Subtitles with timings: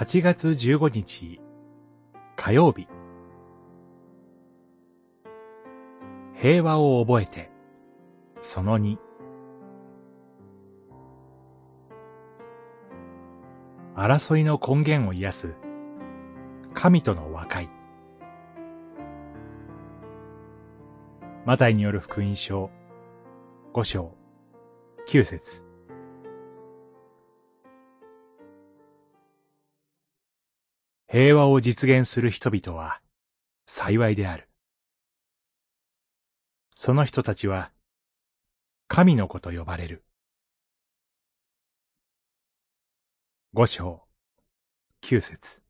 [0.00, 1.42] 8月15日。
[2.34, 2.88] 火曜日。
[6.34, 7.50] 平和を覚えて。
[8.40, 8.96] その2
[13.94, 15.54] 争いの根源を癒す。
[16.72, 17.68] 神との和解。
[21.44, 22.70] マタイによる福音書。
[23.74, 24.14] 五章。
[25.04, 25.69] 九節。
[31.12, 33.00] 平和を実現する人々は
[33.66, 34.48] 幸いである。
[36.76, 37.72] その人たちは
[38.86, 40.04] 神の子と呼ばれる。
[43.54, 44.02] 五章
[45.00, 45.64] 九節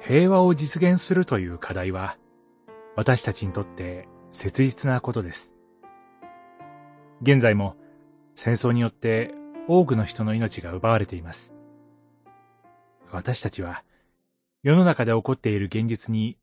[0.00, 2.16] 平和を実現するという課題は
[2.96, 5.54] 私たちにとって切実なことです。
[7.22, 7.76] 現在も
[8.34, 9.32] 戦争によって
[9.72, 11.54] 多くの人の命が奪われています。
[13.12, 13.84] 私たちは
[14.64, 16.36] 世の中で起こっている現実に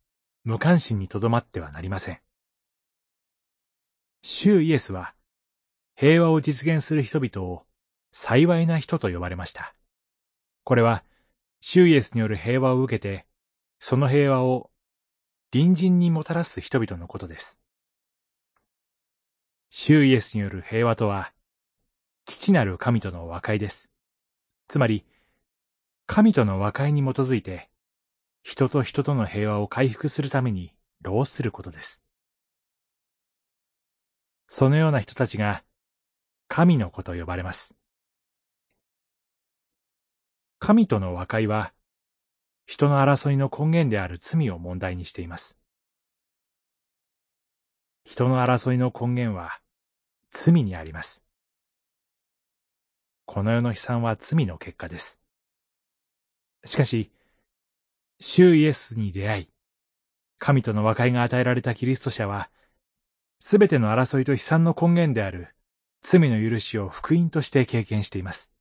[0.45, 2.19] 無関心にとどまってはなりません。
[4.21, 5.13] 主イエスは
[5.97, 7.63] 平和を実現する人々を
[8.11, 9.73] 幸いな人と呼ばれました。
[10.63, 11.03] これは
[11.59, 13.25] 主イエスによる平和を受けて、
[13.77, 14.69] その平和を
[15.51, 17.59] 隣人にもたらす人々のことです。
[19.69, 21.33] 主イエスによる平和とは、
[22.27, 23.89] 父なる神との和解です。
[24.67, 25.05] つまり、
[26.05, 27.69] 神との和解に基づいて、
[28.43, 32.01] 人と人との平和を回復するために労することです。
[34.49, 35.63] そのような人たちが、
[36.49, 37.73] 神の子と呼ばれます。
[40.59, 41.73] 神との和解は、
[42.65, 45.57] 人の争いの根源である罪を問題にしています。
[48.03, 49.61] 人の争いの根源は
[50.29, 51.26] 罪にあります。
[53.37, 55.19] この世の悲惨は罪の結果です。
[56.65, 57.11] しかし、
[58.19, 59.49] 主イエスに出会い、
[60.39, 62.49] 神との和解が与えられたキリスト者は、
[63.37, 65.49] すべての争いと悲惨の根源である
[66.01, 68.51] 罪の許しを福音として経験しています。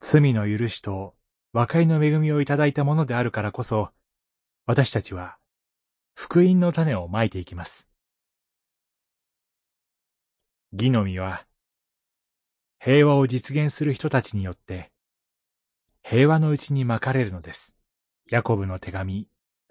[0.00, 1.14] 罪の許しと
[1.52, 3.90] 和解の恵みをいただいたものであるからこそ、
[4.66, 5.36] 私たちは
[6.16, 7.86] 福音の種をまいていきます。
[10.72, 11.46] 義の実は、
[12.84, 14.92] 平和を実現する人たちによって、
[16.02, 17.74] 平和のうちにまかれるのです。
[18.30, 19.26] ヤコブの手紙、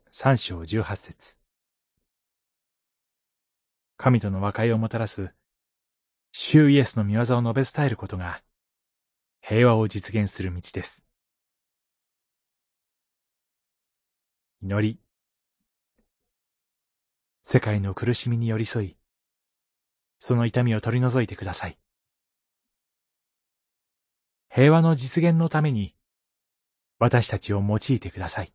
[0.09, 1.37] 三章十八節
[3.97, 5.31] 神との和解をもたらす、
[6.31, 8.41] 主イエスの御業を述べ伝えることが、
[9.41, 11.05] 平和を実現する道です。
[14.63, 14.99] 祈り。
[17.43, 18.97] 世界の苦しみに寄り添い、
[20.17, 21.77] その痛みを取り除いてください。
[24.55, 25.95] 平和の実現のために、
[26.99, 28.53] 私たちを用いてください。